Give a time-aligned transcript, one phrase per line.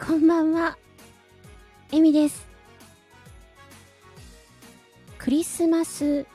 [0.00, 0.76] こんばんは。
[1.92, 2.46] エミです。
[5.18, 6.26] クリスマス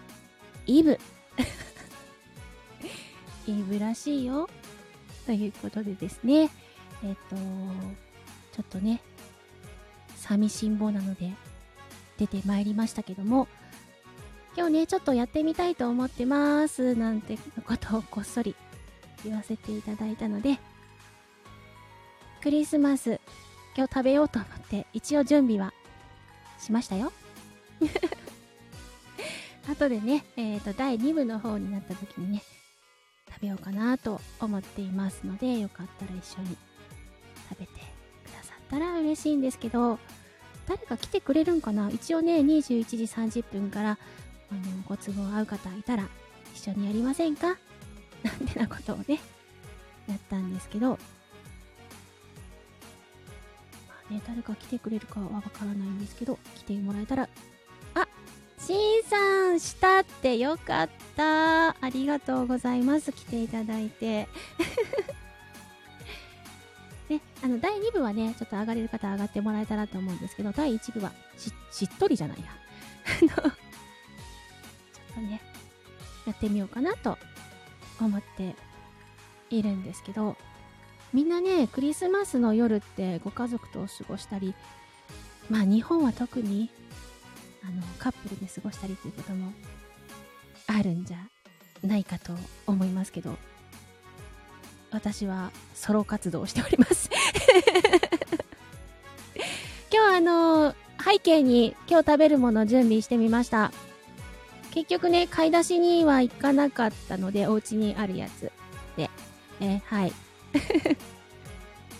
[0.65, 0.97] イブ。
[3.45, 4.49] イブらしいよ。
[5.25, 6.49] ということでですね。
[7.03, 9.01] えっ、と、ちょっとね、
[10.15, 11.33] 寂しん坊なので
[12.17, 13.47] 出てまいりましたけども、
[14.55, 16.95] 今日ね、ちょっとやってみたいと思ってます。
[16.95, 18.55] なんてことをこっそり
[19.25, 20.59] 言わせていただいたので、
[22.41, 23.18] クリスマス
[23.75, 25.73] 今日食べようと思って一応準備は
[26.59, 27.11] しましたよ。
[29.69, 32.43] 後でね、えっ、と、第2部の方になった時にね、
[33.29, 36.57] 食べようかなと思っていますので、よかったら一緒に
[37.49, 37.73] 食べて
[38.25, 39.99] くださったら嬉しいんですけど、
[40.67, 41.89] 誰か来てくれるんかな？
[41.91, 43.97] 一応ね、21時30分から、
[44.51, 46.07] あの、ご都合合う方いたら
[46.55, 47.57] 一緒にやりませんか？
[48.23, 49.19] なんてなことをね、
[50.07, 50.97] やったんですけど、
[54.09, 57.29] ね、誰か来てくれるかはわからないんですけど、来てもらえたら、
[57.95, 58.07] あ
[58.57, 61.69] しんさん、したってよかった。
[61.69, 63.11] ありがとうございます。
[63.11, 64.27] 来ていただいて。
[67.09, 72.45] ね、あの、第2部はね、ちょっと上がれる方上がってもらえたらと思うんですけど、第1部はし、しっとりじゃないや。
[73.07, 73.51] あの、ちょっ
[75.15, 75.41] とね、
[76.25, 77.17] やってみようかなと
[77.99, 78.55] 思って
[79.49, 80.37] いるんですけど、
[81.13, 84.53] みんなね、クリスマスの夜ってご家族と過ごしたり、
[85.49, 86.69] まあ日本は特に、
[87.63, 89.51] あの、カップルで過ごしたりということも
[90.67, 91.17] あるんじゃ
[91.83, 92.33] ないかと
[92.67, 93.35] 思いますけど、
[94.91, 97.09] 私はソロ活動をしております。
[99.91, 103.71] 今日あの、背景に今日食べるもの準備してみました。
[104.71, 108.51] 結局ね、買い出しには行かなかったので、お家にあるやつ
[108.95, 109.09] で、
[109.59, 110.13] えーはい。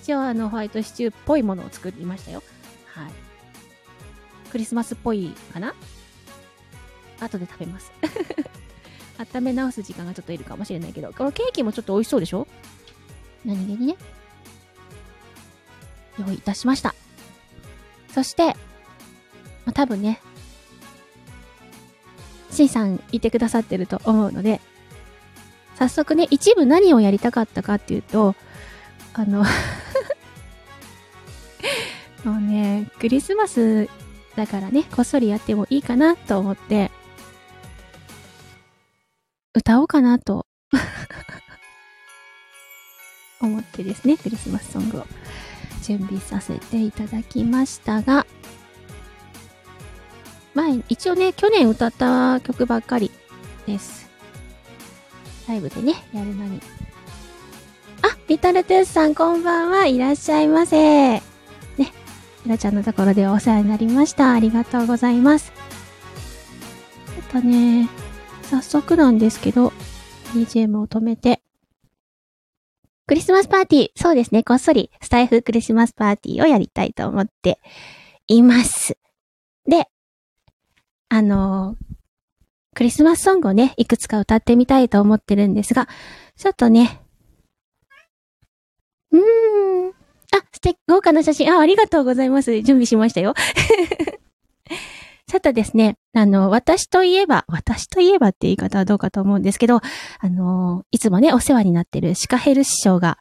[0.03, 2.41] 一応あのホワイトシチューっぽいものを作りましたよ。
[2.93, 3.11] はい。
[4.51, 5.73] クリスマスっぽいかな？
[7.19, 7.91] 後で食べます。
[9.35, 12.47] 温め直す時間がちょっといるかもしれないけど、このケーキもちょっと美味しそうでしょ？
[13.45, 13.95] 何気にね。
[16.17, 16.95] 用意いたしました。
[18.13, 18.53] そして、ま
[19.67, 20.21] あ、多分ね、
[22.49, 24.59] C さんいてくださってると思うので、
[25.79, 28.35] 早速ね、一部何をやりたかったかっていうと、
[29.13, 29.45] あの
[32.25, 33.87] もうね、クリスマス
[34.35, 36.91] だからね、こっそりやってもいいかなと思って、
[39.53, 40.45] 歌おうかなと
[43.39, 45.07] 思ってですね、クリスマスソングを
[45.81, 48.27] 準備させていただきましたが、
[50.53, 53.11] 前、一応ね、去年歌った曲ばっかり
[53.65, 54.08] です。
[55.49, 56.61] ライブでね、やるのに。
[58.03, 60.77] あ、リトルトゥースさんこんばんはいらっしゃいませ。
[60.77, 61.21] ね、
[61.77, 61.91] ひ
[62.47, 64.31] らちゃんのところでお世話になりました。
[64.31, 65.51] ありがとうございます。
[67.31, 67.89] ちょっとね、
[68.43, 69.73] 早速なんですけど、
[70.35, 71.41] BGM を止めて、
[73.07, 77.59] クリスマスパーティー、そうですね、こっそりスタイフクリスマスパーティーをやりたいと思って
[78.27, 78.99] います。
[79.67, 79.87] で、
[81.09, 81.88] あのー
[82.79, 85.89] クリスマスソングをね、いくつか歌ってみたいと思ってるんですが、
[86.37, 87.01] ちょっとね、
[89.11, 89.89] うーん。
[89.89, 89.93] あ、
[90.53, 91.53] 素敵、豪華な写真。
[91.53, 92.53] あ、ありがとうございます。
[92.61, 93.33] 準備しましたよ。
[95.27, 99.81] さてですね、あの、私といえば、私といえばって言い方はどうかと思うんですけど、
[100.19, 103.17] あの、いつもね、お世話になってるシカヘル師匠が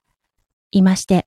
[0.71, 1.27] いまして、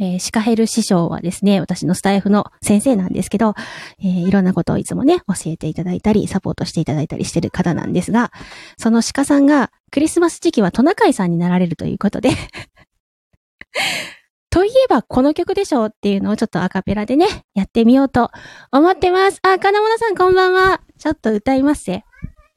[0.00, 3.54] えーシカヘル師匠はですね、私のスタイフの先生なんですけど、
[4.00, 8.32] えーいろんなことをいつもね、教えていただいたり、サポートしていただいたりしてる方なんですが、
[8.76, 12.30] その鹿さんがクリスマス時期はトナカイさんになられるということで、
[14.50, 18.30] といえばこの曲でしょうっていうのをちょっとアカペラでね、やってみようと
[18.72, 19.40] 思ってます。
[19.42, 20.80] あ、金物さんこんばんは。
[20.98, 22.04] ちょっと歌いますぜ。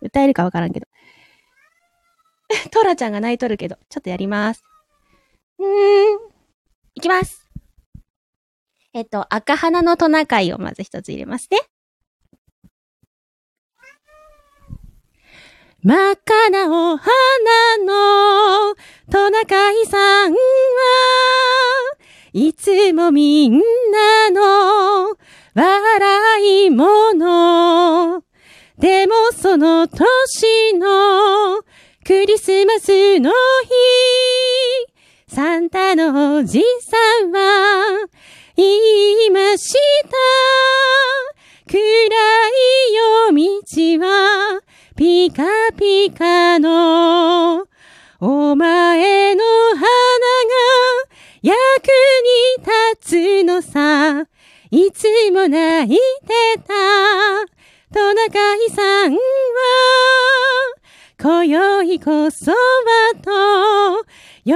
[0.01, 0.87] 歌えるかわからんけど。
[2.71, 4.63] トラちゃんが泣いとるけど、ちょっとやります。
[5.59, 6.36] うーん。
[6.97, 7.47] いきます。
[8.91, 11.59] えっと、赤花のトナカイをまず一つ入れますね。
[15.83, 17.07] 真っ赤なお花
[17.85, 18.73] の
[19.11, 20.37] トナカイさんは
[22.33, 23.61] いつもみん
[23.91, 25.15] なの
[25.53, 28.23] 笑い者。
[28.79, 31.61] でもその年の
[32.03, 33.35] クリスマスの日、
[35.67, 38.07] サンタのおじさんは
[38.55, 38.65] 言
[39.27, 39.73] いまし
[40.03, 40.15] た。
[41.69, 41.79] 暗い
[42.93, 44.61] 夜道は
[44.95, 45.43] ピカ
[45.77, 47.65] ピカの
[48.21, 49.85] お前の花が
[51.41, 52.63] 役に
[52.99, 54.25] 立つのさ、
[54.71, 56.73] いつも泣いてた、
[57.93, 59.19] トナカイさんは、
[61.19, 62.55] 今宵こそは
[63.21, 64.06] と、
[64.47, 64.53] 喜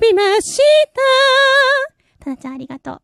[0.00, 0.56] びまし
[2.18, 2.24] た。
[2.24, 3.02] タナちゃんありがとう。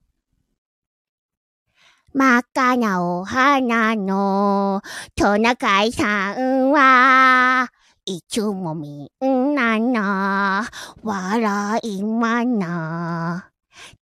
[2.15, 4.81] 真っ赤なお花の
[5.15, 7.69] トナカイさんは、
[8.07, 10.65] いつもみんなの
[11.03, 13.51] 笑いまな。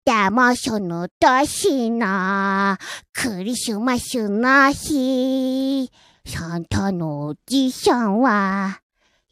[0.06, 2.78] でもその年の
[3.12, 5.92] クリスマスの日、
[6.28, 8.82] サンタのおじさんは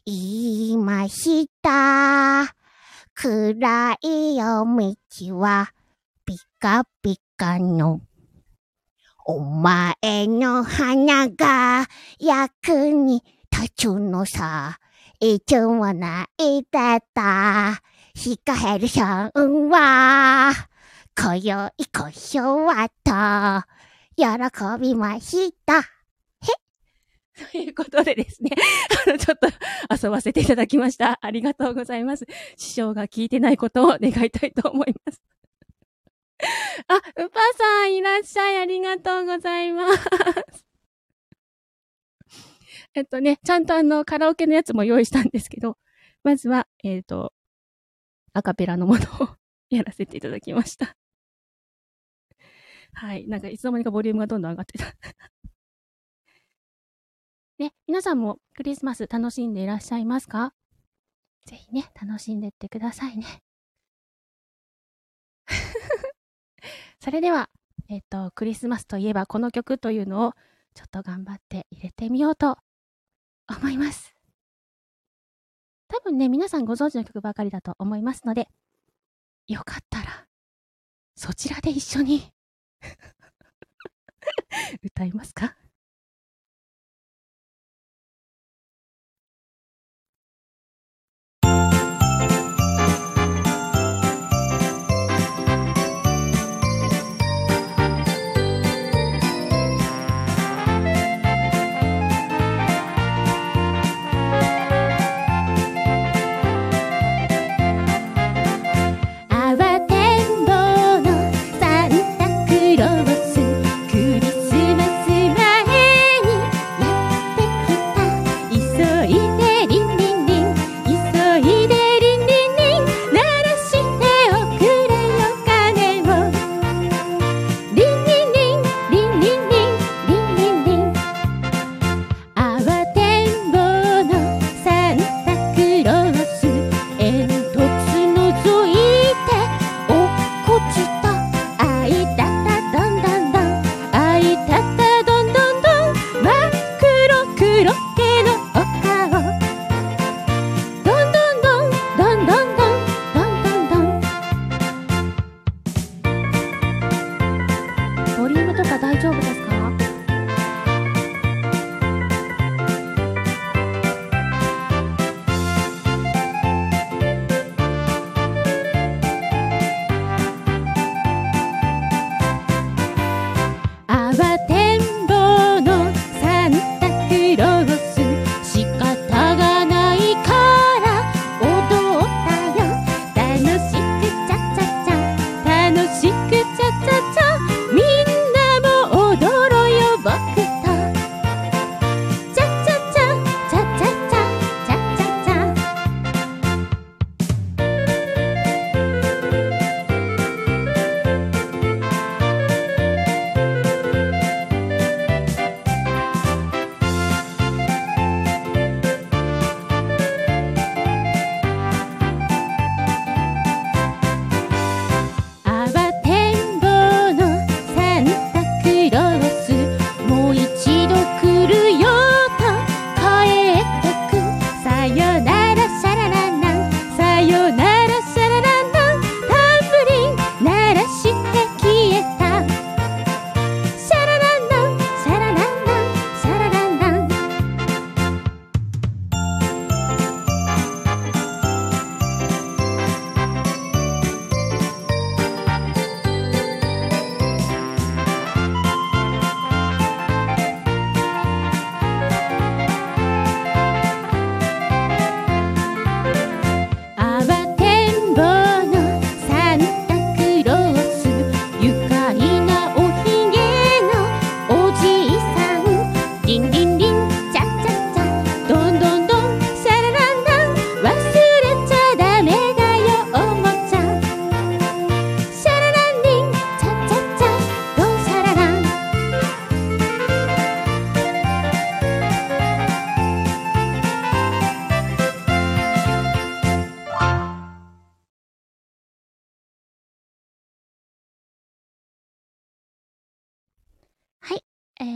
[0.04, 2.56] 言いました。
[3.20, 5.72] 暗い夜道は
[6.24, 8.00] ピカピカの
[9.26, 9.96] お前
[10.28, 11.84] の花が
[12.20, 14.78] 役に立つのさ。
[15.18, 17.82] いつも泣いてた。
[18.14, 20.52] ヒカヘルさんは、
[21.20, 23.66] 今宵こそはと、
[24.14, 25.97] 喜びました。
[27.52, 28.50] ということでですね、
[29.06, 29.48] あの、ちょっと
[30.04, 31.18] 遊ばせていただきました。
[31.22, 32.26] ありがとうございます。
[32.56, 35.22] 師匠が聞いてないことを願いたいと思います。
[36.88, 37.00] あ、う
[37.30, 38.58] ぱさんいらっしゃい。
[38.58, 40.66] ありがとうございます。
[42.94, 45.78] えっとね、ちゃんとあの、カラオケのやつも用意したんですけど、
[46.24, 47.32] まずは、えっ、ー、と、
[48.32, 49.36] アカペラのものを
[49.70, 50.96] やらせていただきました。
[52.94, 53.28] はい。
[53.28, 54.86] なんかいつの間にかボリュームがどんどん上がってた
[57.58, 60.54] ね、皆さんもクリスマス楽しんでいらっしゃいますか？
[61.44, 63.42] ぜひね、楽しんでってくださいね。
[67.02, 67.50] それでは、
[67.88, 70.34] えっ、と、クリスマスといえばこの曲というのを
[70.74, 72.58] ちょっと頑張って入れてみようと
[73.48, 74.14] 思います。
[75.88, 78.48] 多分ね、皆さんご存知の曲ばかりだと思いますので、
[79.48, 80.28] よかったら、
[81.16, 82.32] そちらで一緒に
[84.84, 85.56] 歌いますか？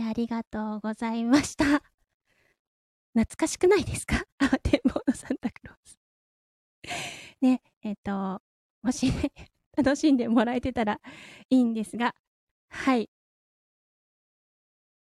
[0.01, 1.65] ー、ありがとうございました。
[3.13, 4.23] 懐かしくないですか？
[4.63, 5.99] 展望のサンタクロース。
[7.41, 8.41] ね、えっ、ー、と、
[8.81, 9.31] もしね、
[9.75, 10.99] 楽しんでもらえてたら
[11.49, 12.15] いいんですが、
[12.69, 13.09] はい。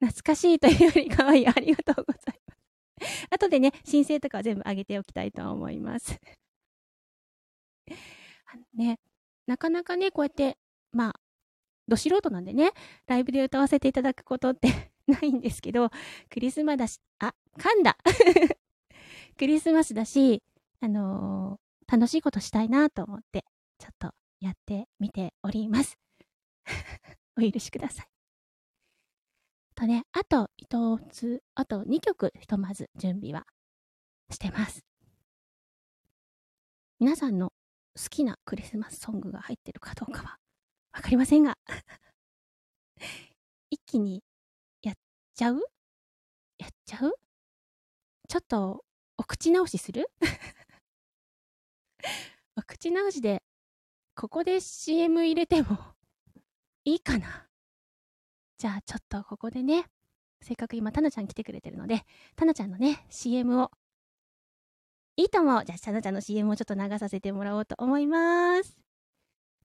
[0.01, 1.47] 懐かしいというより可愛い。
[1.49, 3.27] ありがとうございます。
[3.31, 6.21] 後でね、申請とかは全部上げておきたいと思います。
[8.47, 8.99] あのね、
[9.47, 10.59] なかなかね、こうやって、
[10.93, 11.21] まあ、
[11.89, 12.73] ど素人なんでね、
[13.07, 15.91] ライブで歌わせていただくことって ないんですけど、
[16.31, 17.99] クリスマスだし、あ、噛んだ
[19.39, 20.43] クリスマスだし、
[20.81, 23.45] あのー、楽しいことしたいなと思って、
[23.79, 25.99] ちょっとやってみております。
[27.37, 28.07] お許しください。
[29.75, 33.47] とね、あと一つ、あと2曲ひとまず準備は
[34.31, 34.85] してます。
[37.01, 37.53] 皆さんの
[37.97, 40.39] 好きなクリスマスソングが入ってるかどうかは
[40.95, 41.59] わかりませんが。
[43.71, 44.23] 一気に
[44.83, 44.95] やっ
[45.35, 45.61] ちゃう？
[46.59, 47.15] やっちゃう？
[48.29, 48.85] ちょっと
[49.19, 50.09] お口直しする？
[52.57, 53.43] お口直しで
[54.15, 55.79] ここで CM 入れても
[56.85, 57.49] いいかな？
[58.59, 59.87] じゃあちょっとここでね、
[60.41, 63.71] せっかく今、タナちゃん来てくれてるので、タナちゃんのね、CM を、
[65.17, 65.65] いいとも。
[65.65, 68.84] じゃあ、タナちゃんの CM をちょっと流させてもらおうと思います。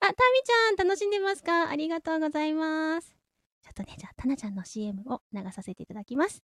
[0.02, 0.16] あ、タミ
[0.46, 1.70] ちゃん、楽しんでますか？
[1.70, 3.16] ありがとうございます。
[3.62, 6.42] ちょっとね、じゃあ、タナちゃんの CM を流させていただきます。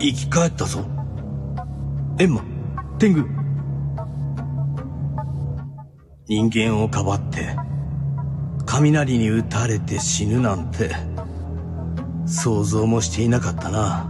[0.00, 0.80] 生き返ったぞ。
[2.18, 2.42] エンマ
[2.98, 3.28] 天狗。
[6.26, 7.54] 人間をかばって
[8.64, 10.90] 雷に打たれて死ぬなんて
[12.24, 14.06] 想像もしていなかったな。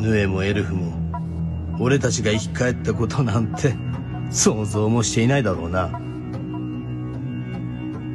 [0.00, 0.92] ヌエもエルフも
[1.80, 3.74] 俺たちが生き返ったことなんて
[4.30, 5.88] 想像もしていないだろうな。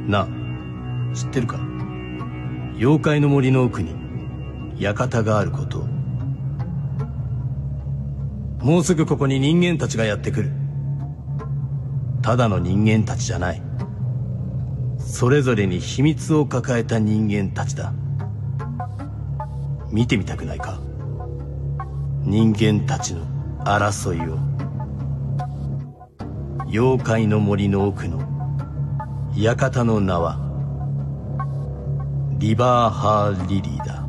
[0.06, 0.28] な
[1.12, 1.58] 知ってるか？
[2.76, 3.94] 妖怪の森の奥に
[4.78, 5.86] 館があること。
[8.60, 10.52] もうすぐここに人間たちがやってくる。
[12.22, 13.62] ただの人間たちじゃない。
[14.98, 17.92] それぞれに秘密を抱えた人間たちだ。
[19.90, 20.80] 見てみたくないか。
[22.24, 23.26] 人間たちの
[23.64, 24.38] 争いを。
[26.68, 28.22] 妖怪の森の奥の。
[29.36, 30.38] 館の名は
[32.38, 34.01] リバーハーリリーだ。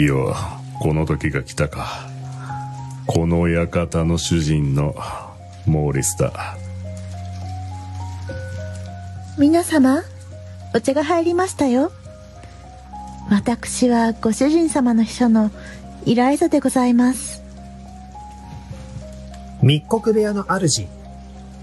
[0.00, 0.34] いよいよ
[0.80, 2.08] この時が来たか。
[3.06, 4.94] この館の主人の
[5.66, 6.56] モーリスだ。
[9.36, 10.02] 皆様
[10.74, 11.92] お茶が入りましたよ。
[13.28, 15.50] 私はご主人様の秘書の
[16.06, 17.42] イライザでございます。
[19.60, 20.88] 密告部屋の主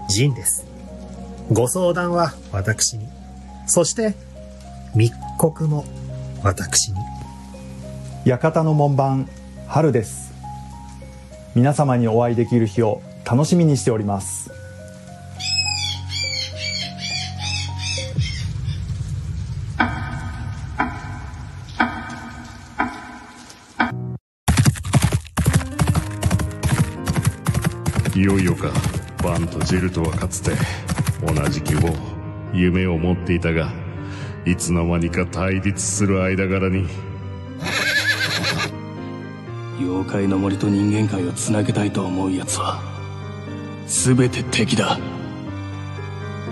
[0.08, 0.64] ジンです。
[1.50, 3.08] ご相談は私に。
[3.66, 4.14] そして
[4.94, 5.84] 密告も
[6.44, 6.97] 私に
[8.24, 9.28] 館の門番
[9.66, 10.32] 春です。
[11.54, 14.50] 皆様にお会いできる日を楽しみにしております。
[28.14, 28.70] いよいよか。
[29.22, 30.52] バンとジルとはかつて
[31.26, 31.92] 同じ希望
[32.54, 33.72] 夢を持っていたが
[34.44, 36.86] いつの間にか対立する間柄に
[39.80, 42.82] 妖怪の森と人間界をつなげたいと思う奴は
[43.86, 44.98] 全て敵だ。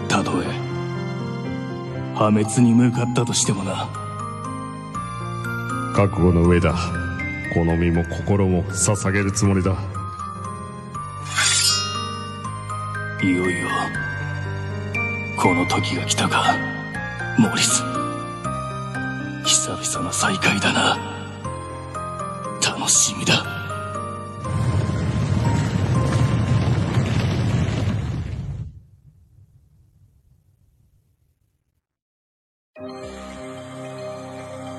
[0.08, 0.46] たとえ
[2.14, 3.90] 破滅に向かったとしてもな。
[5.94, 6.74] 覚悟の上だ。
[7.52, 9.76] この身も心も捧げるつもりだ。
[13.22, 13.68] いよいよ
[15.38, 16.54] この時が来たか
[17.38, 17.82] モーリス。
[19.44, 21.05] 久々の再会だな
[22.88, 23.56] しみだ。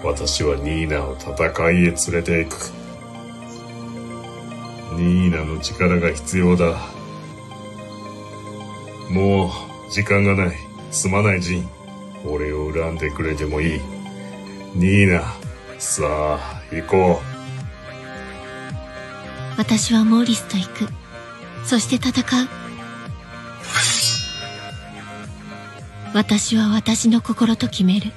[0.03, 2.55] 私はニーナを戦いへ連れていく。
[4.95, 6.77] ニーナの力が必要だ。
[9.09, 9.49] もう
[9.91, 10.55] 時間がない。
[10.91, 11.69] すまないジン。
[12.25, 13.81] 俺を恨んでくれてもいい。
[14.75, 15.21] ニーナ
[15.77, 17.26] さあ行こう。
[19.57, 20.87] 私はモーリスと行く。
[21.65, 22.47] そして戦う。
[26.13, 28.11] 私は私の心と決める。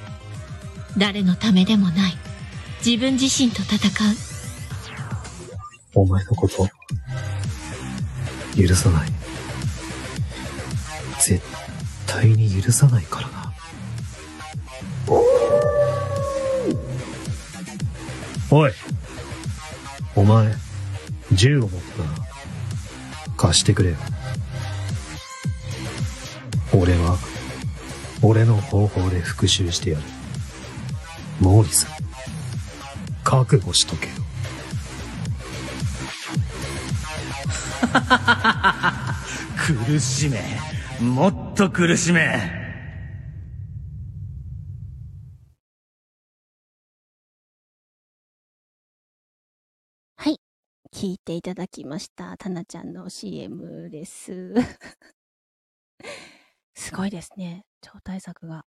[0.97, 2.13] 誰のためでもない。
[2.85, 3.81] 自分自身と戦う。
[5.95, 6.69] お前のこと、
[8.57, 9.09] 許さない。
[11.21, 11.43] 絶
[12.07, 13.53] 対に許さないからな。
[18.53, 18.73] おい
[20.17, 20.53] お前、
[21.33, 22.11] 銃を持ったな。
[23.37, 23.97] 貸してくれよ。
[26.73, 27.19] 俺は、
[28.23, 30.03] 俺の方法で復讐してやる。
[31.41, 31.87] モーリス、
[33.25, 34.13] 覚悟しとけよ。
[39.87, 40.43] 苦しめ。
[41.01, 42.60] もっと苦しめ。
[50.93, 52.37] 聞いていただきました。
[52.37, 54.55] タナちゃんの CM です。
[56.75, 57.65] すごいですね。
[57.81, 58.65] 超大作が。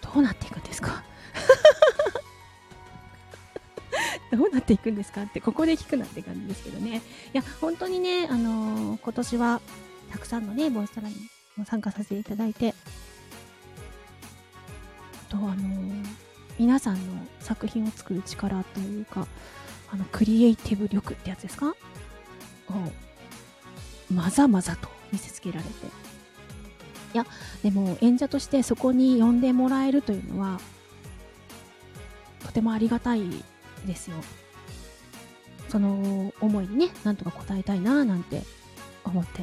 [0.00, 1.02] どうなっていくんですか？
[4.30, 6.98] どうなっていくんですかって、ここで聞くなって感じですけどね。
[6.98, 7.02] い
[7.36, 9.60] や、本当にね、あのー今年は、
[10.10, 11.16] たくさんのね、ボイストラに
[11.56, 12.74] も参加させていただいて、
[15.28, 16.23] あと、あのー
[16.58, 17.00] 皆さんの
[17.40, 19.26] 作品を作る力というか、
[19.92, 21.68] あの、クリエイティブ力ってやつですか？
[21.70, 21.74] を、
[24.12, 25.70] まざまざと見せつけられて。
[25.86, 27.26] いや、
[27.62, 30.60] でも演者としてそこに呼んでもらえるというのは、
[32.44, 33.22] とてもありがたい
[33.86, 34.16] ですよ。
[35.68, 38.42] その思いにね、なんとか応えたいななんて
[39.04, 39.42] 思って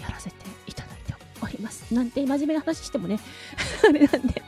[0.00, 1.92] やらせていただいております。
[1.92, 3.18] なんて真面目な話してもね、
[3.86, 4.42] あれなんで。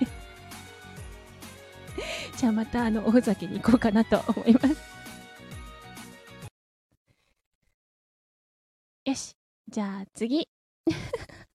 [2.46, 4.66] ゃあまたあの、大崎に行こうかなと思います。
[9.04, 9.36] よし。
[9.68, 10.48] じゃあ次。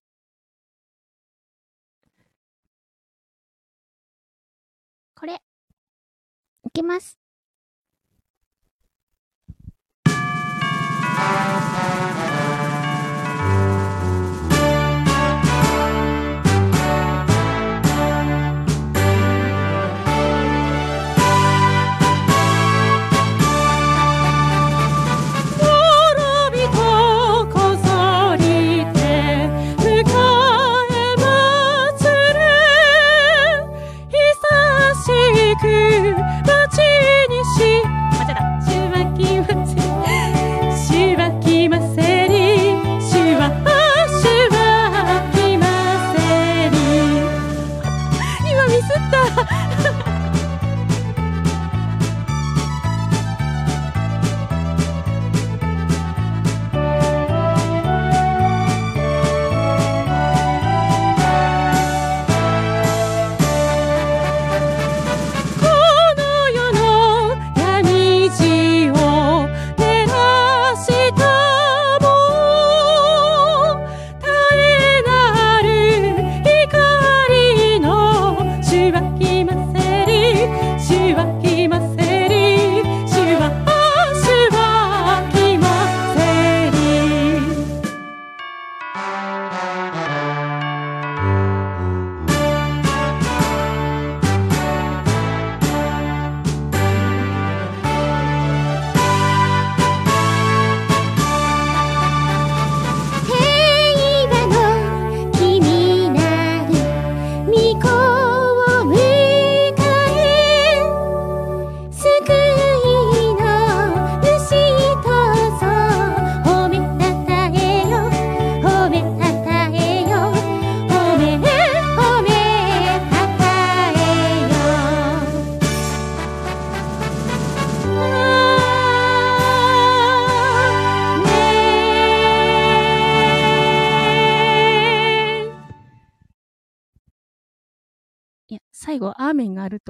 [5.14, 5.42] これ。
[6.64, 7.27] いきます。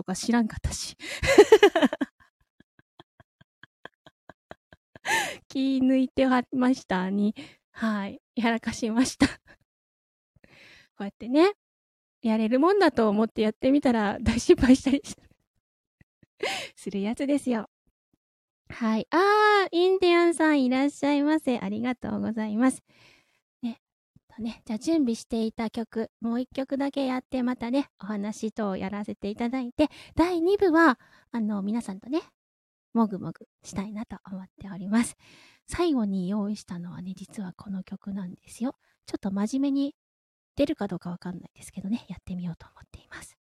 [0.09, 0.97] か知らんかったし。
[5.49, 7.35] 気抜いてはましたに、
[7.71, 9.35] はい、やらかしましたこ
[11.01, 11.53] うやってね、
[12.23, 15.03] やれるもんだと思ってやってみたら大失敗したり
[16.75, 17.71] するやつですよ。
[18.71, 19.07] はい。
[19.11, 21.59] あー、インディアンさんいらっしゃいませ。
[21.59, 22.83] ありがとうございます。
[24.41, 30.99] ね、じゃあ準備していた曲、もう一曲だけやって、またね、お話等をやらせていただいて、第2部は、
[31.33, 32.21] あの、皆さんとね、
[32.95, 35.17] もぐもぐしたいなと思っております。
[35.67, 38.77] 最後に用意したのはね、実はこの曲なんですよ。
[39.07, 39.95] ちょっと真面目に
[40.57, 43.38] 出るかどうかわかんないですけどね、やってみようと思っています。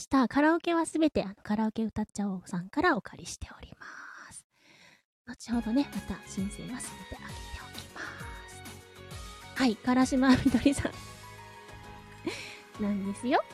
[0.00, 0.26] した。
[0.26, 3.86] カラオケはすべて、あの、カラオケ歌っちゃおうさんからお借りしておりま
[4.32, 4.44] す。
[5.26, 8.00] 後ほどね、また申請はすべてあげておきま
[9.54, 9.60] す。
[9.60, 10.92] はい、唐島みどりさん。
[12.82, 13.44] なんですよ。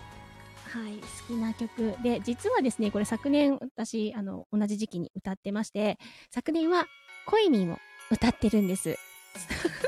[0.71, 5.99] はい、好きな曲で、実はですね、これ昨年私、あの、同じ時期に歌ってまして、
[6.31, 6.87] 昨年は、
[7.27, 7.79] コイミーも
[8.11, 8.97] 歌ってるんです。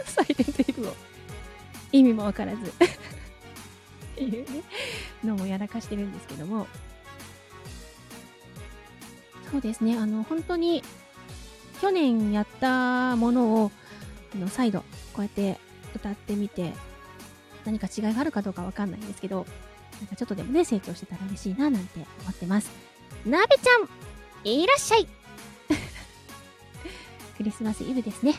[0.04, 0.94] サイレントヒルを。
[1.92, 2.72] 意味もわからず。
[4.18, 4.62] ていうね、
[5.24, 6.66] のもやらかしてるんですけども。
[9.50, 10.82] そうですね、あの、本当に、
[11.80, 13.70] 去年やったものを、
[14.34, 14.80] あの、再度、
[15.12, 15.58] こうやって
[15.94, 16.72] 歌ってみて、
[17.64, 19.46] 何か違いがあるかどうかわかんないんですけど、
[20.00, 22.70] なんかちょっとでもね、成長してたら嬉しいな、なんて思ってます。
[23.24, 23.88] なべちゃん、
[24.44, 25.06] いらっしゃい
[27.36, 28.34] クリスマスイブですね。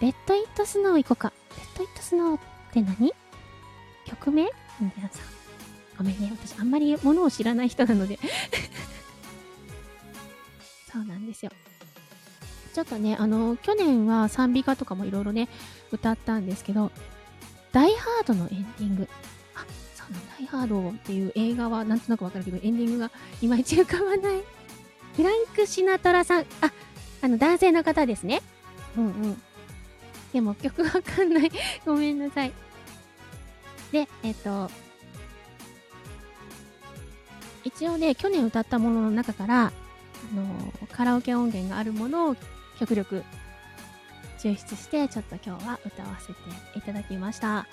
[0.00, 1.32] レッド・イット・スノー行こうか。
[1.58, 2.40] レッド・イット・スノーっ
[2.72, 3.12] て何？
[4.06, 4.42] 曲名？
[4.42, 4.48] イン
[4.90, 5.22] ディアンさん。
[5.98, 6.30] ごめんね。
[6.30, 8.18] 私あんまりものを知らない人なので。
[10.90, 11.50] そうなんですよ。
[12.72, 15.48] ちょっとね、あの、去年は賛美歌とかもいろいろね、
[15.90, 16.92] 歌ったんですけど、
[17.72, 19.08] ダイハードのエンディング。
[19.56, 19.64] あ、
[19.96, 23.10] そうなんダイハードっていう映画はなんとなくわかるけど、エンディングが
[23.42, 24.42] いまいち浮かばない。
[25.16, 26.42] フランク・シナトラさん。
[26.60, 26.72] あ、
[27.22, 28.42] あの、男性の方ですね。
[28.96, 29.42] うんうん。
[30.32, 31.50] でも曲わかんない。
[31.84, 32.52] ごめんなさい。
[33.92, 34.70] で、えっと、
[37.64, 39.72] 一応ね、去年歌ったものの中から、あ
[40.34, 42.36] の、カラオケ音源があるものを
[42.78, 43.24] 極力
[44.38, 46.32] 抽出して、ちょっと今日は歌わせて
[46.78, 47.66] いただきました。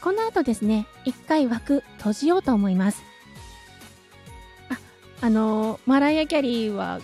[0.00, 3.02] この後ですね、一回枠閉じようと思います。
[4.68, 4.78] あ、
[5.24, 7.00] あの、マライア・キャリーは、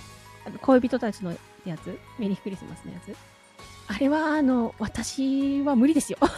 [0.63, 1.97] 恋人たちのやつ？
[2.19, 3.17] メリークリスマスのやつ？
[3.89, 6.19] あれは、あの、私は無理ですよ。
[6.23, 6.29] いや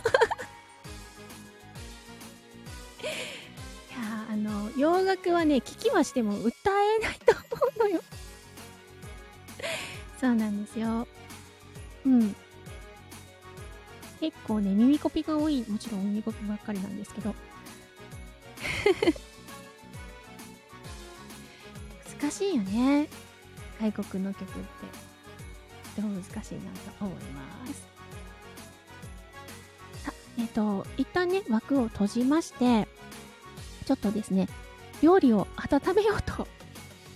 [4.31, 7.43] あの、洋楽はね、聞きはしても歌えないと思
[7.77, 8.01] うのよ。
[10.21, 11.09] そうなんですよ。
[12.07, 12.37] うん。
[14.21, 17.35] 結構ね、耳コピが多い、もちろん耳コピばっかりなんですけど。
[22.21, 23.09] 難しいよね。
[23.81, 25.10] 外国の曲って。
[25.96, 26.42] とても難しいな
[26.98, 27.87] と思います。
[30.05, 32.88] さえっ、と、一旦ね、枠を閉じまして、
[33.87, 34.48] ちょっとですね、
[35.03, 36.46] 料理を温めようと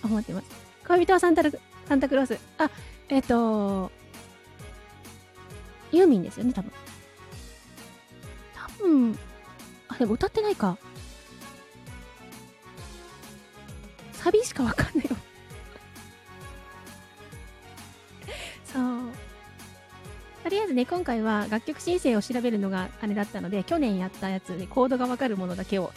[0.03, 0.47] 思ってます。
[0.87, 1.59] 恋人はサンタル
[1.89, 2.39] サンタクロース。
[2.59, 2.71] あ、
[3.09, 3.91] えっ、と、
[5.93, 6.73] ユーミンですよね、多分。
[8.55, 9.19] 多分、
[9.89, 10.77] あ、でも歌ってないか。
[14.13, 15.17] サビしかわかんないよ。
[20.45, 25.91] とりあえずね、今回は楽曲申請を調べるのがあれだったので、去年やったやつでコードがわかるものだけを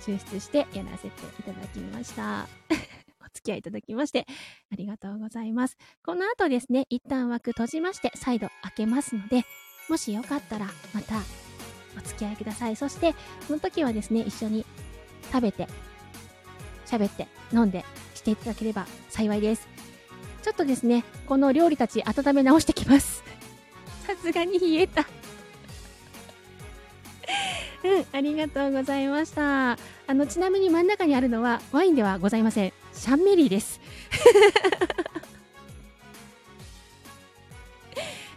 [0.00, 2.48] 抽出してやらせていただきました。
[3.20, 4.26] お付き合いいただきまして、
[4.72, 5.76] ありがとうございます。
[6.02, 9.44] この後ですね、一旦枠閉じまして、再度開けますので、
[9.90, 11.16] もしよかったら、また、
[11.98, 12.76] お付き合いください。
[12.76, 13.14] そして、
[13.46, 14.64] その時はですね、一緒に
[15.30, 15.68] 食べて、
[16.86, 19.68] 喋って、飲んで、していただければ幸いです。
[20.40, 23.24] ちょっとですね、この料理たち温め直してきます。
[24.14, 25.04] さすがに冷えた。
[27.84, 29.72] うん、ありがとうございました。
[29.72, 32.72] あの、ちなみに真ん中にあるのはワインではございません。
[32.92, 33.80] シャンメリーです。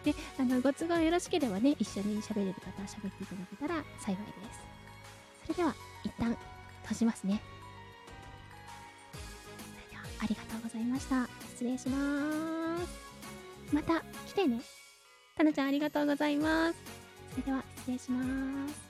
[0.03, 4.21] で、 あの、ご都合よろしければね、一緒に喋れる方は喋っていただけたら幸いで
[4.53, 4.59] す。
[5.43, 6.35] それでは、一旦
[6.83, 7.41] 閉じますね。
[9.13, 9.19] そ
[9.85, 11.29] れでは、ありがとうございました。
[11.53, 12.93] 失礼します。
[13.71, 14.61] また来てね。
[15.37, 16.75] たなちゃんありがとうございます。
[17.31, 18.86] それでは、失礼します。